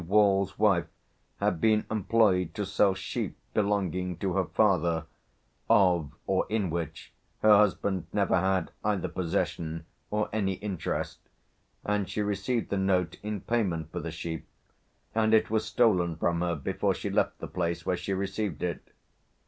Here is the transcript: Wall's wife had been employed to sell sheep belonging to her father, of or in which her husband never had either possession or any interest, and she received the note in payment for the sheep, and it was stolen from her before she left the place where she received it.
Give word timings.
Wall's 0.07 0.57
wife 0.57 0.87
had 1.39 1.61
been 1.61 1.85
employed 1.91 2.55
to 2.55 2.65
sell 2.65 2.95
sheep 2.95 3.37
belonging 3.53 4.17
to 4.17 4.33
her 4.33 4.45
father, 4.45 5.05
of 5.69 6.11
or 6.25 6.47
in 6.49 6.71
which 6.71 7.13
her 7.43 7.55
husband 7.57 8.07
never 8.11 8.35
had 8.37 8.71
either 8.83 9.07
possession 9.07 9.85
or 10.09 10.27
any 10.33 10.53
interest, 10.53 11.19
and 11.85 12.09
she 12.09 12.23
received 12.23 12.71
the 12.71 12.77
note 12.79 13.19
in 13.21 13.41
payment 13.41 13.91
for 13.91 13.99
the 13.99 14.09
sheep, 14.09 14.47
and 15.13 15.35
it 15.35 15.51
was 15.51 15.65
stolen 15.65 16.15
from 16.15 16.41
her 16.41 16.55
before 16.55 16.95
she 16.95 17.11
left 17.11 17.37
the 17.37 17.47
place 17.47 17.85
where 17.85 17.95
she 17.95 18.11
received 18.11 18.63
it. 18.63 18.89